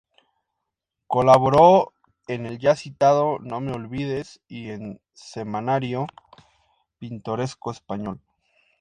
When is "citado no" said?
2.75-3.61